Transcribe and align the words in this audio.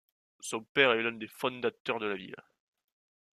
Son 0.39 0.63
père 0.63 0.93
est 0.93 1.03
l'un 1.03 1.11
des 1.11 1.27
fondateurs 1.27 1.99
de 1.99 2.07
la 2.07 2.15
ville. 2.15 2.35